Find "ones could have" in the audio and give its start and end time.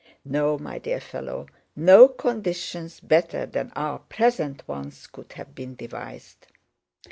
4.67-5.53